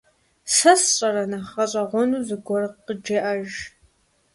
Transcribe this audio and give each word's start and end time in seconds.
Сэ 0.55 0.73
сщӀэрэ, 0.81 1.23
нэхъ 1.31 1.51
гъэщӀэгъуэну 1.55 2.23
зыгуэр 2.27 2.63
къыджеӀэж. 2.85 3.49